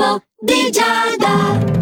[0.00, 1.79] L'oroscopo di Giada.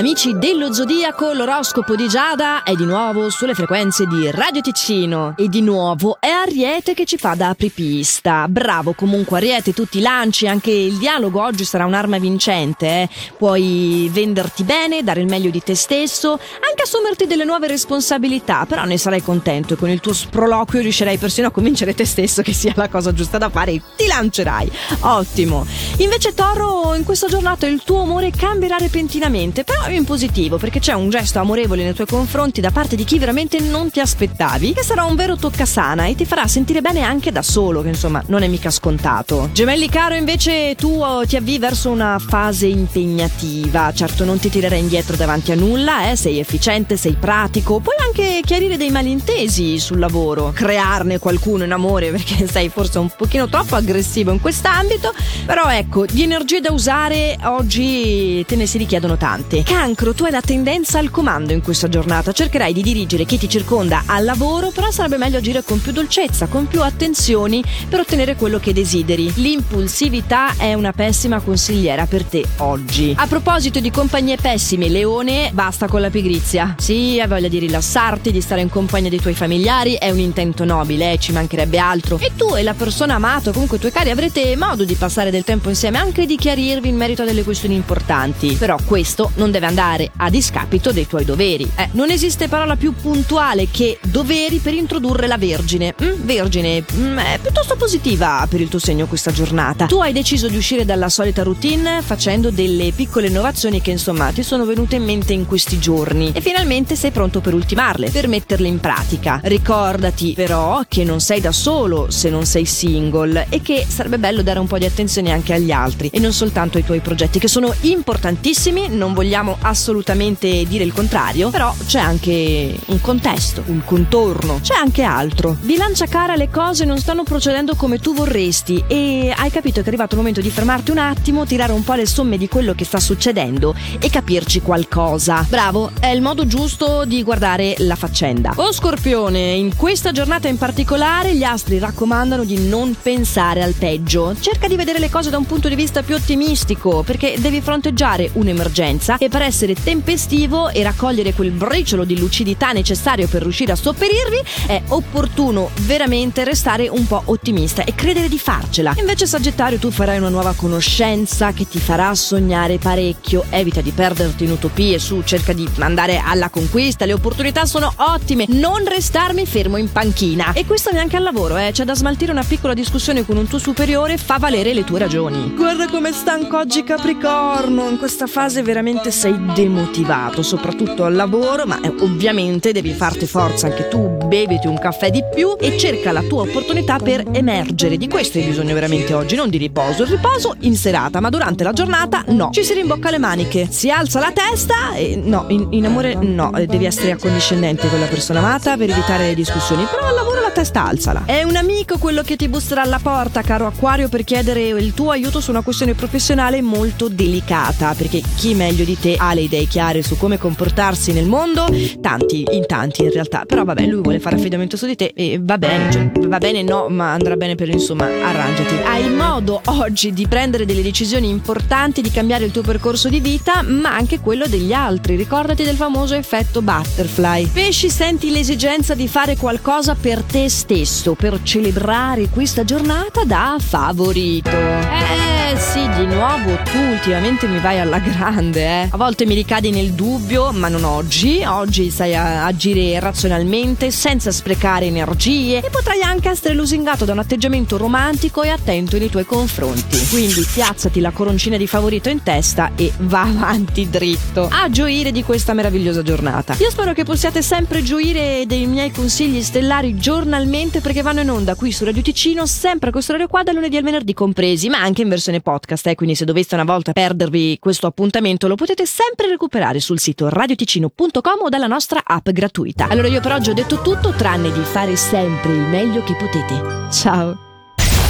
[0.00, 5.48] Amici dello Zodiaco, l'oroscopo di Giada è di nuovo sulle frequenze di Radio Ticino e
[5.48, 8.48] di nuovo è Ariete che ci fa da apripista.
[8.48, 13.08] Bravo comunque Ariete, tutti i lanci, anche il dialogo oggi sarà un'arma vincente, eh?
[13.36, 18.84] puoi venderti bene, dare il meglio di te stesso, anche assumerti delle nuove responsabilità, però
[18.84, 22.54] ne sarai contento e con il tuo sproloquio riuscirai persino a convincere te stesso che
[22.54, 24.72] sia la cosa giusta da fare e ti lancerai.
[25.00, 25.66] Ottimo.
[25.98, 30.92] Invece Toro, in questa giornata il tuo umore cambierà repentinamente, però in positivo perché c'è
[30.92, 34.82] un gesto amorevole nei tuoi confronti da parte di chi veramente non ti aspettavi, che
[34.82, 38.42] sarà un vero toccasana e ti farà sentire bene anche da solo, che insomma non
[38.42, 39.50] è mica scontato.
[39.52, 44.78] Gemelli caro, invece tu oh, ti avvii verso una fase impegnativa, certo non ti tirerai
[44.78, 46.16] indietro davanti a nulla, eh?
[46.16, 52.10] sei efficiente, sei pratico, puoi anche chiarire dei malintesi sul lavoro, crearne qualcuno in amore
[52.12, 55.14] perché sei forse un pochino troppo aggressivo in quest'ambito,
[55.46, 60.32] però ecco, di energie da usare oggi te ne si richiedono tante cancro, tu hai
[60.32, 62.32] la tendenza al comando in questa giornata.
[62.32, 66.48] Cercherai di dirigere chi ti circonda al lavoro, però sarebbe meglio agire con più dolcezza,
[66.48, 69.32] con più attenzioni per ottenere quello che desideri.
[69.36, 73.14] L'impulsività è una pessima consigliera per te oggi.
[73.16, 76.74] A proposito di compagnie pessime, Leone, basta con la pigrizia.
[76.76, 80.64] Sì, hai voglia di rilassarti, di stare in compagnia dei tuoi familiari, è un intento
[80.64, 82.18] nobile, eh, ci mancherebbe altro.
[82.18, 85.44] E tu e la persona amata, comunque i tuoi cari, avrete modo di passare del
[85.44, 88.56] tempo insieme, anche di chiarirvi in merito a delle questioni importanti.
[88.56, 91.70] Però questo non deve deve andare a discapito dei tuoi doveri.
[91.76, 95.94] Eh, non esiste parola più puntuale che doveri per introdurre la Vergine.
[96.02, 99.86] Mm, vergine, mm, è piuttosto positiva per il tuo segno questa giornata.
[99.86, 104.42] Tu hai deciso di uscire dalla solita routine facendo delle piccole innovazioni che insomma ti
[104.42, 108.68] sono venute in mente in questi giorni e finalmente sei pronto per ultimarle, per metterle
[108.68, 109.40] in pratica.
[109.42, 114.42] Ricordati però che non sei da solo se non sei single e che sarebbe bello
[114.42, 117.48] dare un po' di attenzione anche agli altri e non soltanto ai tuoi progetti che
[117.48, 123.82] sono importantissimi, non vogliamo vogliamo assolutamente dire il contrario, però c'è anche un contesto, un
[123.84, 125.56] contorno, c'è anche altro.
[125.60, 129.88] Bilancia cara, le cose non stanno procedendo come tu vorresti e hai capito che è
[129.88, 132.84] arrivato il momento di fermarti un attimo, tirare un po' le somme di quello che
[132.84, 135.44] sta succedendo e capirci qualcosa.
[135.48, 138.52] Bravo, è il modo giusto di guardare la faccenda.
[138.56, 144.34] Oh Scorpione, in questa giornata in particolare gli astri raccomandano di non pensare al peggio.
[144.38, 148.30] Cerca di vedere le cose da un punto di vista più ottimistico perché devi fronteggiare
[148.34, 153.72] un'emergenza e per per essere tempestivo e raccogliere quel briciolo di lucidità necessario per riuscire
[153.72, 158.92] a sopperirvi, è opportuno veramente restare un po' ottimista e credere di farcela.
[158.98, 164.44] Invece Sagittario tu farai una nuova conoscenza che ti farà sognare parecchio, evita di perderti
[164.44, 169.78] in utopie, su cerca di andare alla conquista, le opportunità sono ottime, non restarmi fermo
[169.78, 170.52] in panchina.
[170.52, 173.58] E questo neanche al lavoro, eh, c'è da smaltire una piccola discussione con un tuo
[173.58, 175.54] superiore, fa valere le tue ragioni.
[175.56, 181.80] Guarda come stanco oggi Capricorno, in questa fase veramente sei demotivato, soprattutto al lavoro, ma
[181.80, 186.22] eh, ovviamente devi farti forza anche tu, beviti un caffè di più e cerca la
[186.22, 187.96] tua opportunità per emergere.
[187.96, 190.02] Di questo hai bisogno veramente oggi, non di riposo.
[190.02, 192.50] Il riposo in serata, ma durante la giornata no.
[192.52, 196.54] Ci si rimbocca le maniche, si alza la testa e no, in, in amore no,
[196.56, 200.39] eh, devi essere accondiscendente con la persona amata per evitare le discussioni, però al lavoro
[200.50, 201.22] la testa alzala.
[201.26, 205.10] È un amico quello che ti busserà alla porta, caro Acquario, per chiedere il tuo
[205.10, 209.66] aiuto su una questione professionale molto delicata, perché chi meglio di te ha le idee
[209.66, 211.66] chiare su come comportarsi nel mondo,
[212.00, 215.38] tanti, in tanti in realtà, però vabbè, lui vuole fare affidamento su di te e
[215.40, 218.74] va bene, cioè, va bene no, ma andrà bene per insomma, arrangiati.
[218.84, 223.62] Hai modo oggi di prendere delle decisioni importanti, di cambiare il tuo percorso di vita,
[223.62, 225.14] ma anche quello degli altri.
[225.14, 227.46] Ricordati del famoso effetto butterfly.
[227.46, 234.50] Pesci, senti l'esigenza di fare qualcosa per te stesso, per celebrare questa giornata da favorito.
[234.50, 238.88] Eh sì, di nuovo tu ultimamente mi vai alla grande, eh.
[238.90, 241.44] A volte mi ricadi nel dubbio, ma non oggi.
[241.44, 247.76] Oggi sai agire razionalmente, senza sprecare energie e potrai anche essere lusingato da un atteggiamento
[247.76, 249.98] romantico e attento nei tuoi confronti.
[250.08, 255.22] Quindi piazzati la coroncina di favorito in testa e va avanti dritto a gioire di
[255.22, 256.56] questa meravigliosa giornata.
[256.58, 261.54] Io spero che possiate sempre gioire dei miei consigli stellari giornalmente perché vanno in onda
[261.54, 264.78] qui su Radio Ticino sempre a questo orario qua da lunedì al venerdì compresi, ma
[264.80, 265.86] anche in versione podcast.
[265.88, 265.94] Eh?
[265.94, 271.42] Quindi se doveste una volta perdervi questo appuntamento lo potete sempre recuperare sul sito radioticino.com
[271.42, 272.86] o dalla nostra app gratuita.
[272.88, 276.88] Allora io per oggi ho detto tutto tranne di fare sempre il meglio che potete.
[276.90, 277.49] Ciao!